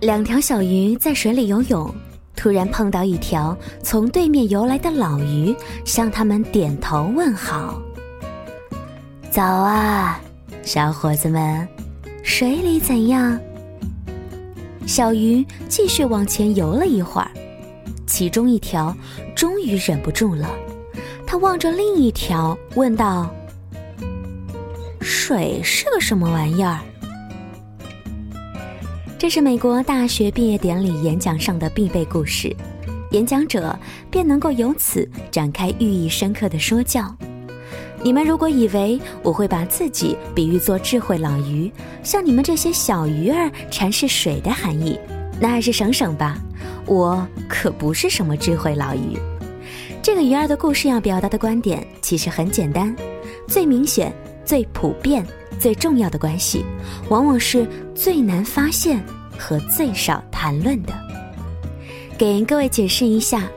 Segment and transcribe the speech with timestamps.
[0.00, 1.94] 两条小鱼在水里游泳，
[2.34, 7.78] 突然碰到一条从对面游来的老鱼，向他们点头问好。
[9.30, 10.18] 早啊，
[10.62, 11.68] 小伙子们，
[12.22, 13.38] 水里怎样？
[14.86, 17.30] 小鱼继续往前游了一会儿，
[18.06, 18.96] 其中一条
[19.36, 20.48] 终于忍不住了，
[21.26, 23.30] 它望着另一条问道
[24.98, 26.78] ：“水是个什么玩意儿？”
[29.20, 32.56] 这是美国大学毕业典礼演讲上的必备故事，
[33.10, 33.78] 演讲者
[34.10, 37.14] 便能够由此展开寓意深刻的说教。
[38.02, 41.70] 你们如果以为我会把自己比喻作智慧老鱼，
[42.02, 44.98] 向你们这些小鱼儿阐释水的含义，
[45.38, 46.38] 那还是省省吧。
[46.86, 49.18] 我可不是什么智慧老鱼。
[50.00, 52.96] 这个鱼儿的故事要表达的观点其实很简单，
[53.46, 54.14] 最明显、
[54.50, 55.24] 最普遍。
[55.60, 56.64] 最重要的关系，
[57.08, 57.64] 往往是
[57.94, 59.00] 最难发现
[59.38, 60.92] 和最少谈论的。
[62.18, 63.48] 给各位解释一下，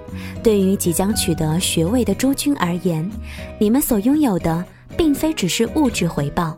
[0.44, 3.09] 对于即将取得学位的诸君而言，
[3.58, 4.64] 你们所拥有的
[4.95, 6.55] 并非只是物质回报，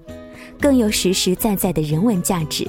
[0.60, 2.68] 更有实实在在的人文价值。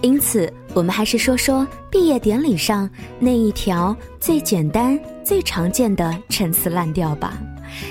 [0.00, 7.36] 因此，我们还是说说毕业典礼上那一条最简单、最常见的陈词滥调吧。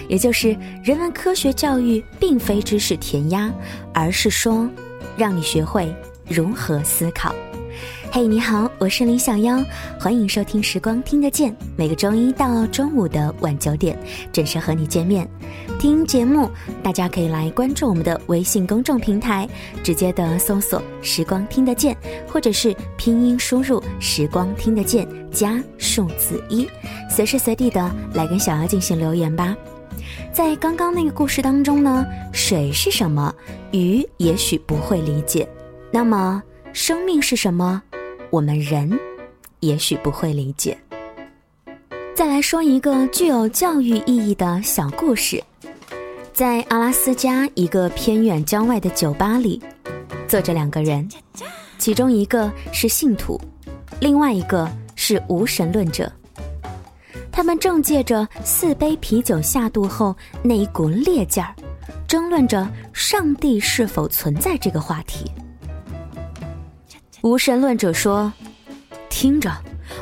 [0.07, 3.51] 也就是人文科学教育并非知识填鸭，
[3.93, 4.69] 而是说，
[5.17, 5.93] 让你学会
[6.27, 7.33] 如何思考。
[8.09, 9.63] 嘿，你好，我是林小妖，
[9.99, 13.97] 欢迎收听《时光听得见》，每个周一到中午的晚九点
[14.31, 15.27] 准时和你见面。
[15.77, 16.49] 听节目，
[16.81, 19.47] 大家可以来关注我们的微信公众平台，
[19.83, 21.95] 直接的搜索“时光听得见”，
[22.27, 26.67] 或者是拼音输入“时光听得见”加数字一，
[27.09, 29.55] 随时随地的来跟小妖进行留言吧。
[30.31, 33.31] 在刚刚那个故事当中呢，水是什么？
[33.71, 35.47] 鱼也许不会理解。
[35.91, 36.41] 那么，
[36.73, 37.83] 生命是什么？
[38.29, 38.91] 我们人
[39.59, 40.77] 也许不会理解。
[42.15, 45.43] 再来说一个具有教育意义的小故事，
[46.33, 49.61] 在阿拉斯加一个偏远郊外的酒吧里，
[50.27, 51.07] 坐着两个人，
[51.77, 53.39] 其中一个是信徒，
[53.99, 56.11] 另外一个是无神论者。
[57.31, 61.53] 他们正借着四杯啤酒下肚后那一股烈劲儿，
[62.07, 65.31] 争论着上帝是否存在这个话题。
[67.21, 68.31] 无神论者说
[69.09, 69.51] ：“听着，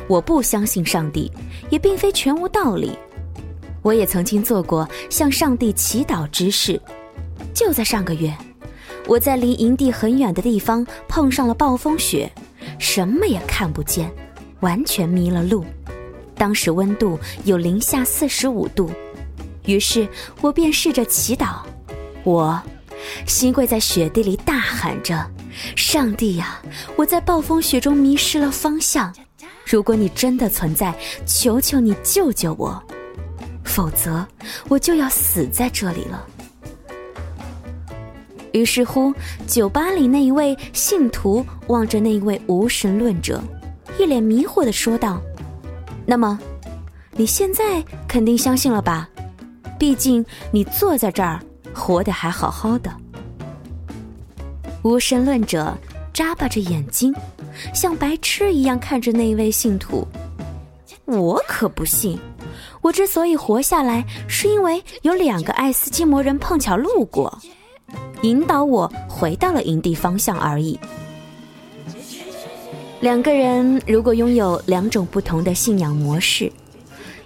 [0.06, 1.30] 我不相信上帝，
[1.70, 2.96] 也并非全无道理。
[3.82, 6.80] 我也曾经做过向上帝祈祷之事。
[7.54, 8.32] 就在上个月，
[9.06, 12.30] 我在离营地很远的地方碰上了暴风雪，
[12.78, 14.12] 什么也看不见，
[14.60, 15.64] 完全迷了路。”
[16.36, 18.90] 当时温度有零下四十五度，
[19.64, 20.06] 于是
[20.42, 21.60] 我便试着祈祷。
[22.24, 22.60] 我
[23.26, 25.26] 新跪在雪地里，大喊着
[25.74, 26.60] ：“上帝呀，
[26.96, 29.14] 我在暴风雪中迷失了方向。
[29.64, 30.94] 如果你真的存在，
[31.26, 32.82] 求求你救救我，
[33.64, 34.26] 否则
[34.68, 36.26] 我就要死在这里了。”
[38.52, 39.12] 于是乎，
[39.46, 43.42] 酒吧里那一位信徒望着那一位无神论者，
[43.98, 45.20] 一脸迷惑的说道。
[46.06, 46.38] 那么，
[47.12, 49.08] 你现在肯定相信了吧？
[49.78, 51.38] 毕竟你坐在这儿，
[51.74, 52.90] 活得还好好的。
[54.86, 55.76] 无神论者
[56.12, 57.12] 眨巴着眼睛，
[57.74, 60.06] 像白痴一样看着那位信徒。
[61.06, 62.16] 我可不信，
[62.80, 67.36] 我之所以活下来，是因为有两个爱斯基摩人碰巧路过，
[68.22, 70.78] 引导我回到了营地方向而已。
[73.00, 76.50] 两个人如果拥有两种不同的信仰模式，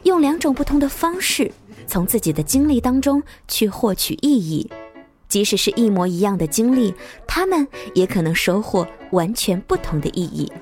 [0.05, 1.53] 用两种不同的方式
[1.87, 4.67] 从自己的经历当中去获取意义，
[5.31, 6.93] 即使是一模一样的经历，
[7.27, 10.53] 他们也可能收获完全不同的意义。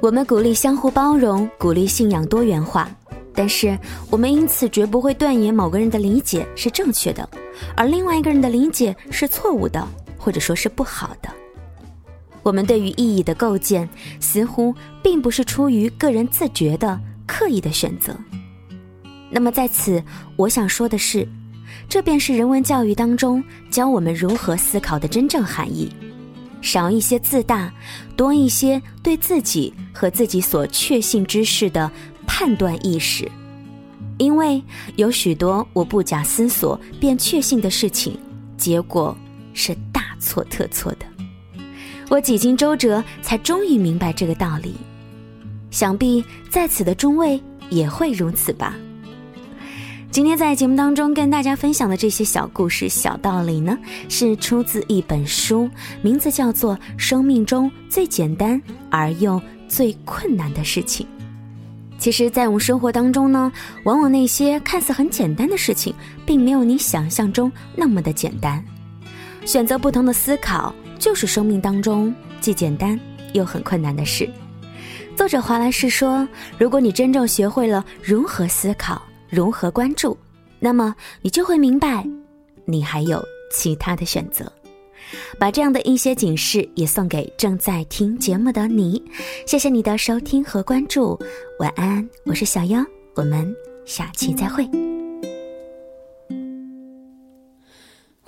[0.00, 2.90] 我们鼓励相互包容，鼓励信仰多元化，
[3.34, 3.78] 但是
[4.10, 7.28] 我们因此绝不会断言某个人的理解是正确的，
[7.76, 9.88] 而另外一个人的理解是错误的，
[10.18, 11.28] 或者说是不好的。
[12.42, 13.88] 我们对于意义的构建，
[14.20, 18.12] 似乎并不是出于个人自觉的刻意的选择。
[19.30, 20.02] 那么在此，
[20.36, 21.26] 我想说的是，
[21.88, 25.90] 这便是人文教育当中教我们如何思考的真正含义：
[26.60, 27.72] 少一些自大，
[28.16, 31.90] 多一些对自己和自己所确信之事的
[32.26, 33.30] 判断意识。
[34.18, 34.62] 因为
[34.96, 38.16] 有许多我不假思索便确信的事情，
[38.56, 39.16] 结果
[39.52, 41.06] 是大错特错的。
[42.08, 44.74] 我几经周折，才终于明白这个道理。
[45.70, 48.76] 想必在此的诸位也会如此吧。
[50.12, 53.78] 今天在节目当中跟大家分享的这些小故事、小道理呢，
[54.10, 55.70] 是出自一本书，
[56.02, 58.60] 名字叫做《生命中最简单
[58.90, 61.06] 而又最困难的事情》。
[61.96, 63.50] 其实，在我们生活当中呢，
[63.84, 65.94] 往往那些看似很简单的事情，
[66.26, 68.62] 并没有你想象中那么的简单。
[69.46, 73.00] 选择不同的思考，就是生命当中既简单
[73.32, 74.28] 又很困难的事。
[75.16, 79.00] 作者华莱士说：“如果你真正学会了如何思考。”
[79.32, 80.14] 如何关注？
[80.60, 82.06] 那么你就会明白，
[82.66, 84.44] 你还有其他的选择。
[85.38, 89.02] 把这样的一些警示也送给正在听节目的你。
[89.46, 91.18] 谢谢你的收听和关注，
[91.58, 92.84] 晚安，我是小妖，
[93.14, 93.56] 我们
[93.86, 94.68] 下期再会。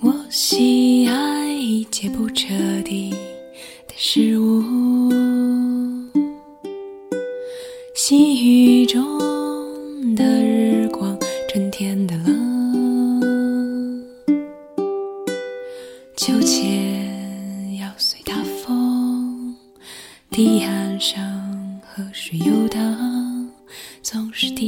[0.01, 2.47] 我喜爱一切不彻
[2.83, 3.11] 底
[3.87, 5.13] 的事物，
[7.95, 9.34] 细雨中。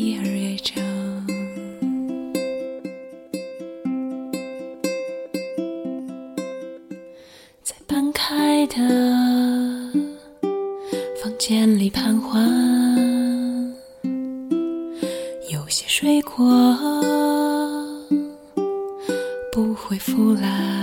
[0.06, 1.26] 总是第二乐章。
[7.64, 8.76] 在半开的
[11.20, 12.86] 房间里盘桓。
[15.98, 16.44] 水果
[19.50, 20.75] 不会腐烂，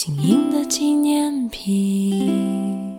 [0.00, 2.94] 晶莹的纪念品。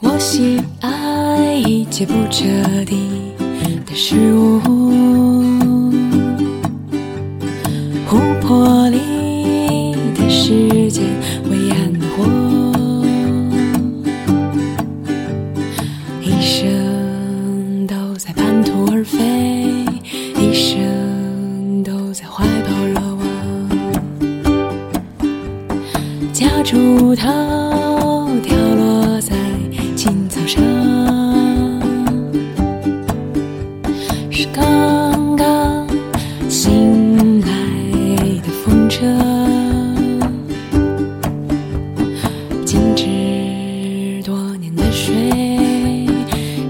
[0.00, 2.46] 我喜爱一切不彻
[2.86, 2.96] 底
[3.84, 4.97] 的事物。
[30.08, 30.62] 今早上
[34.30, 35.86] 是刚刚
[36.48, 37.48] 醒来
[38.42, 39.04] 的风车
[42.64, 45.14] 静止多年的水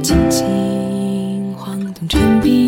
[0.03, 2.68] 轻轻晃动成冰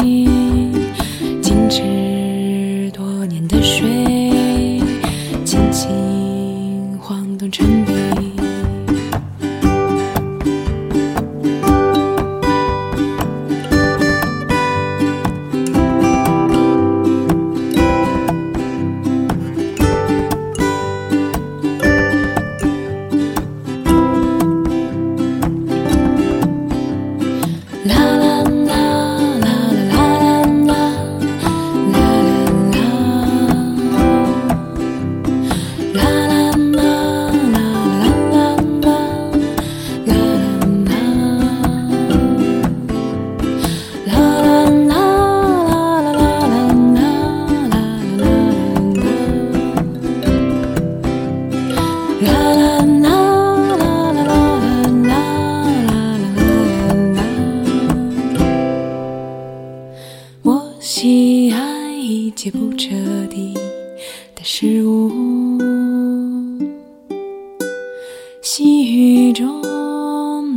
[68.43, 69.61] 细雨中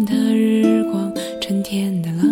[0.05, 2.23] 的日光，春天的了，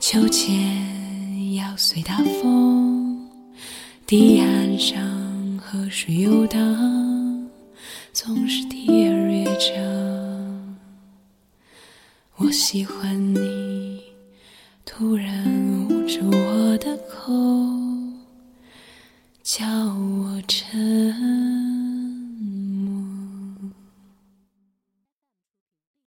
[0.00, 3.28] 秋千要随大风，
[4.06, 4.98] 堤岸上
[5.58, 6.58] 河水游荡，
[8.14, 10.76] 总是第二乐章。
[12.36, 13.43] 我喜欢你。